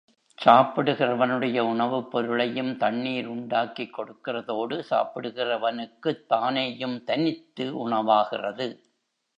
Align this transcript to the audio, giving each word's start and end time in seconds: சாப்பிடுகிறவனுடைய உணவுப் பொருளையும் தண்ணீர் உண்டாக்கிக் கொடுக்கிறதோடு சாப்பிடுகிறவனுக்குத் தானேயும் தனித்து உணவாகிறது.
சாப்பிடுகிறவனுடைய 0.37 1.59
உணவுப் 1.59 2.11
பொருளையும் 2.11 2.77
தண்ணீர் 2.77 3.27
உண்டாக்கிக் 3.27 3.93
கொடுக்கிறதோடு 3.97 4.83
சாப்பிடுகிறவனுக்குத் 4.89 6.25
தானேயும் 6.29 7.03
தனித்து 7.03 7.77
உணவாகிறது. 7.79 8.67